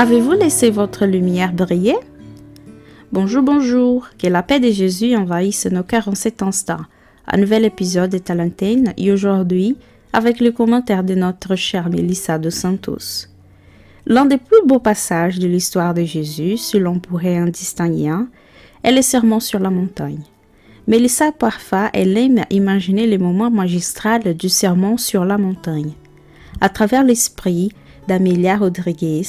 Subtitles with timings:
[0.00, 1.96] Avez-vous laissé votre lumière briller?
[3.10, 6.82] Bonjour, bonjour, que la paix de Jésus envahisse nos cœurs en cet instant.
[7.26, 9.76] Un nouvel épisode est à l'antenne et aujourd'hui
[10.12, 13.26] avec le commentaire de notre chère Melissa de Santos.
[14.06, 18.28] L'un des plus beaux passages de l'histoire de Jésus, si l'on pourrait en distinguer un,
[18.84, 20.22] est le sermon sur la montagne.
[20.86, 25.94] Melissa parfois elle aime imaginer les moments magistraux du sermon sur la montagne.
[26.60, 27.72] À travers l'esprit
[28.06, 29.24] d'Amelia Rodriguez,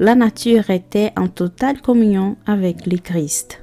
[0.00, 3.60] la nature était en totale communion avec le Christ.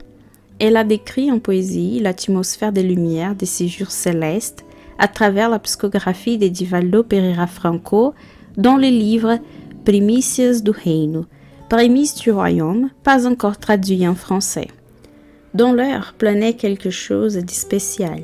[0.59, 4.63] Elle a décrit en poésie l'atmosphère des lumières des séjours célestes
[4.97, 8.13] à travers la psychographie de Divaldo Pereira Franco
[8.55, 9.39] dans le livre
[9.83, 11.25] Primícias do Reino,
[11.67, 14.67] Prémices du Royaume, pas encore traduit en français.
[15.53, 18.21] Dans l'air planait quelque chose de spécial.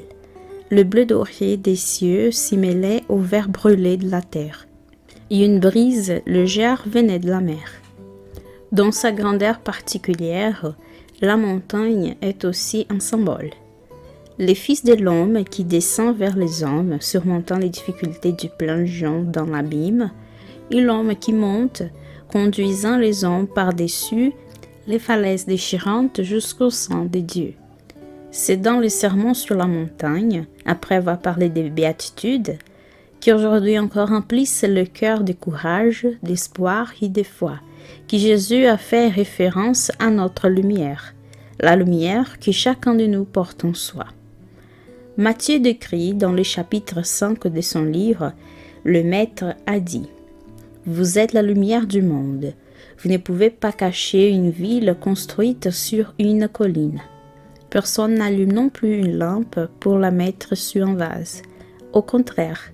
[0.70, 4.68] Le bleu doré des cieux s'y mêlait au vert brûlé de la terre.
[5.30, 7.82] Et une brise légère venait de la mer.
[8.74, 10.76] Dans sa grandeur particulière,
[11.22, 13.52] la montagne est aussi un symbole.
[14.40, 19.46] Les fils de l'homme qui descend vers les hommes, surmontant les difficultés du plongeon dans
[19.46, 20.12] l'abîme,
[20.70, 21.84] et l'homme qui monte,
[22.30, 24.34] conduisant les hommes par-dessus
[24.86, 27.54] les falaises déchirantes jusqu'au sang de Dieu.
[28.32, 32.58] C'est dans le sermon sur la montagne, après avoir parlé des béatitudes,
[33.22, 37.60] qui aujourd'hui encore remplissent le cœur de courage, d'espoir et de foi,
[38.08, 41.14] que Jésus a fait référence à notre lumière,
[41.60, 44.06] la lumière que chacun de nous porte en soi.
[45.18, 48.34] Matthieu décrit dans le chapitre 5 de son livre,
[48.84, 50.08] le Maître a dit,
[50.86, 52.54] Vous êtes la lumière du monde.
[53.00, 57.02] Vous ne pouvez pas cacher une ville construite sur une colline.
[57.70, 61.42] Personne n'allume non plus une lampe pour la mettre sur un vase.
[61.94, 62.72] Au contraire,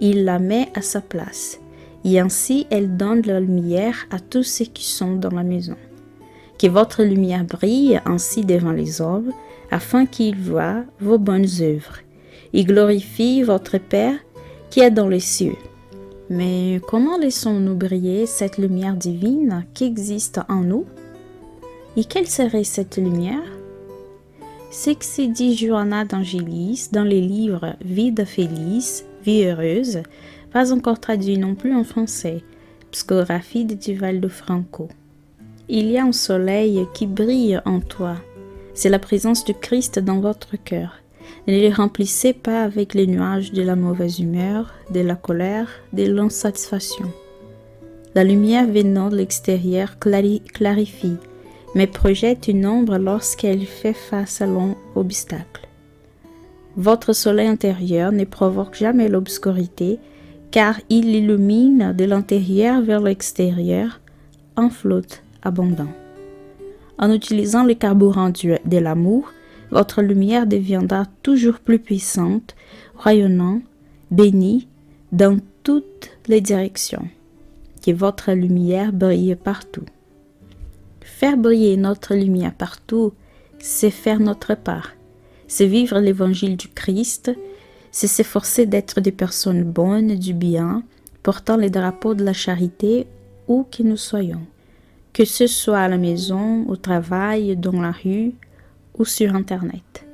[0.00, 1.60] il la met à sa place,
[2.04, 5.76] et ainsi elle donne la lumière à tous ceux qui sont dans la maison.
[6.58, 9.32] Que votre lumière brille ainsi devant les hommes,
[9.70, 11.98] afin qu'ils voient vos bonnes œuvres,
[12.52, 14.18] et glorifient votre Père
[14.70, 15.56] qui est dans les cieux.
[16.30, 20.84] Mais comment laissons-nous briller cette lumière divine qui existe en nous?
[21.96, 23.42] Et quelle serait cette lumière?
[24.70, 30.02] C'est que c'est dit Johanna d'Angélis dans les livres Vie de Félix, Vie heureuse,
[30.54, 32.44] pas encore traduit non plus en français,
[32.92, 34.88] psychographie de Duval de Franco.
[35.68, 38.14] Il y a un soleil qui brille en toi.
[38.72, 41.00] C'est la présence du Christ dans votre cœur.
[41.48, 46.04] Ne les remplissez pas avec les nuages de la mauvaise humeur, de la colère, de
[46.04, 47.10] l'insatisfaction.
[48.14, 51.16] La lumière venant de l'extérieur clarifie,
[51.74, 55.66] mais projette une ombre lorsqu'elle fait face à l'obstacle.
[56.76, 59.98] Votre soleil intérieur ne provoque jamais l'obscurité,
[60.54, 64.00] car il illumine de l'intérieur vers l'extérieur
[64.54, 65.92] en flotte abondant.
[66.96, 69.32] En utilisant le carburant de l'amour,
[69.72, 72.54] votre lumière deviendra toujours plus puissante,
[72.96, 73.62] rayonnant,
[74.12, 74.68] bénie
[75.10, 77.08] dans toutes les directions.
[77.84, 79.86] Que votre lumière brille partout.
[81.00, 83.12] Faire briller notre lumière partout,
[83.58, 84.92] c'est faire notre part.
[85.48, 87.32] C'est vivre l'évangile du Christ,
[87.94, 90.82] c'est s'efforcer d'être des personnes bonnes, du bien,
[91.22, 93.06] portant les drapeaux de la charité
[93.46, 94.40] où que nous soyons.
[95.12, 98.32] Que ce soit à la maison, au travail, dans la rue,
[98.98, 100.04] ou sur Internet.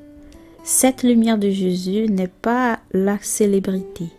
[0.63, 4.11] Cette lumière de Jésus n'est pas la célébrité.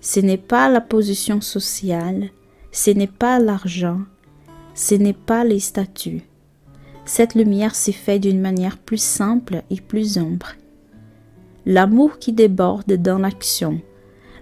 [0.00, 2.30] Ce n'est pas la position sociale,
[2.72, 4.00] ce n'est pas l'argent,
[4.74, 6.24] ce n'est pas les statuts.
[7.04, 10.56] Cette lumière s'est faite d'une manière plus simple et plus humble.
[11.66, 13.80] L'amour qui déborde dans l'action,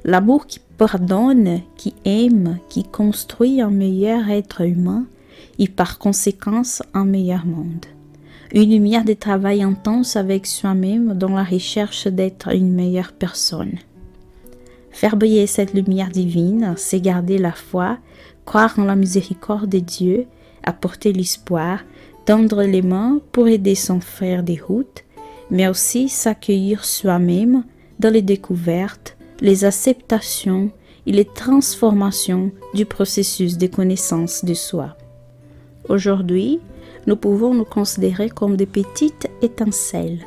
[0.04, 5.06] l'amour qui pardonne, qui aime, qui construit un meilleur être humain
[5.58, 7.86] et par conséquence un meilleur monde
[8.54, 13.78] une lumière de travail intense avec soi-même dans la recherche d'être une meilleure personne.
[14.92, 17.98] Faire briller cette lumière divine, c'est garder la foi,
[18.44, 20.26] croire en la miséricorde de Dieu,
[20.62, 21.80] apporter l'espoir,
[22.26, 25.03] tendre les mains pour aider son frère des routes,
[25.50, 27.64] mais aussi s'accueillir soi-même
[27.98, 30.70] dans les découvertes, les acceptations
[31.06, 34.96] et les transformations du processus de connaissance de soi.
[35.88, 36.60] Aujourd'hui,
[37.06, 40.24] nous pouvons nous considérer comme des petites étincelles,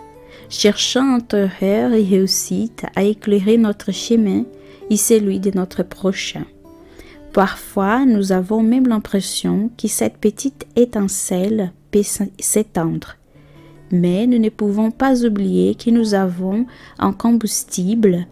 [0.50, 4.44] cherchant entre et réussite à éclairer notre chemin
[4.90, 6.46] et celui de notre prochain.
[7.34, 12.02] Parfois, nous avons même l'impression que cette petite étincelle peut
[12.40, 13.16] s'étendre.
[13.92, 16.66] Mais nous ne pouvons pas oublier que nous avons
[17.00, 18.28] un combustible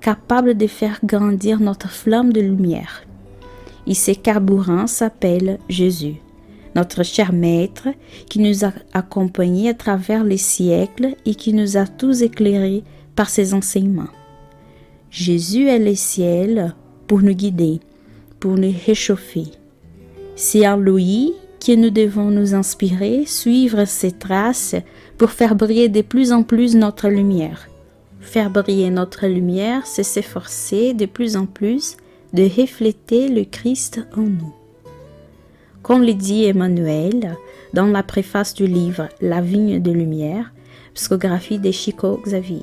[0.00, 3.04] capable de faire grandir notre flamme de lumière.
[3.86, 6.16] et ses carburants s'appellent Jésus,
[6.74, 7.88] notre cher Maître
[8.28, 12.84] qui nous a accompagnés à travers les siècles et qui nous a tous éclairés
[13.16, 14.12] par ses enseignements.
[15.10, 16.74] Jésus est le ciel
[17.08, 17.80] pour nous guider,
[18.38, 19.46] pour nous réchauffer.
[20.36, 21.32] C'est en lui
[21.64, 24.74] que nous devons nous inspirer, suivre ses traces
[25.18, 27.68] pour faire briller de plus en plus notre lumière.
[28.20, 31.96] Faire briller notre lumière, c'est s'efforcer de plus en plus
[32.32, 34.54] de refléter le Christ en nous.
[35.82, 37.36] Comme le dit Emmanuel
[37.72, 40.52] dans la préface du livre La vigne de lumière,
[40.94, 42.62] psychographie de Chico Xavier.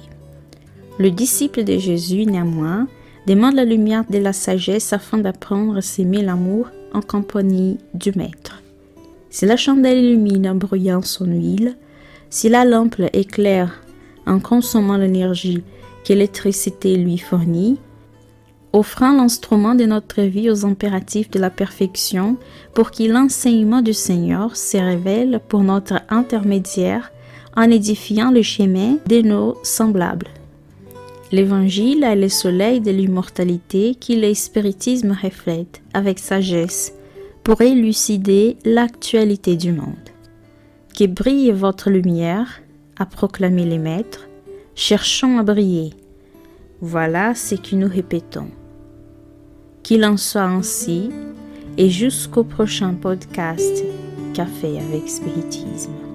[0.99, 2.87] Le disciple de Jésus, néanmoins,
[3.27, 8.61] demande la lumière de la sagesse afin d'apprendre à s'aimer l'amour en compagnie du Maître.
[9.29, 11.77] Si la chandelle illumine en brûlant son huile,
[12.29, 13.81] si la lampe éclaire
[14.25, 15.63] en consommant l'énergie
[16.05, 17.77] que l'électricité lui fournit,
[18.73, 22.37] offrant l'instrument de notre vie aux impératifs de la perfection
[22.73, 27.11] pour que l'enseignement du Seigneur se révèle pour notre intermédiaire
[27.55, 30.27] en édifiant le chemin de nos semblables.
[31.31, 36.93] L'Évangile est le soleil de l'immortalité qui le spiritisme reflète avec sagesse
[37.47, 40.09] pour élucider l'actualité du monde.
[40.93, 42.59] Que brille votre lumière,
[42.97, 44.27] a proclamé les maîtres,
[44.75, 45.91] cherchons à briller.
[46.81, 48.49] Voilà ce que nous répétons.
[49.81, 51.09] Qu'il en soit ainsi
[51.77, 53.81] et jusqu'au prochain podcast
[54.33, 56.06] Café avec Spiritisme.